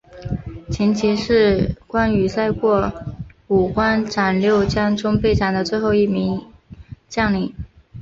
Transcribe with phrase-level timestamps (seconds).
[0.71, 2.91] 秦琪是关羽在过
[3.49, 6.43] 五关斩六将中被斩的最后一名
[7.07, 7.53] 将领。